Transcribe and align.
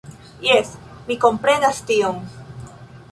Jes, 0.45 0.71
mi 1.09 1.17
komprenas 1.27 1.83
tion. 1.91 2.19